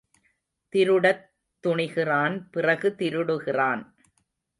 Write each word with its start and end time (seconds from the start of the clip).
திருடத் 0.73 1.27
துணிகிறான் 1.63 2.35
பிறகு 2.49 2.95
திருடுகிறான். 2.99 3.83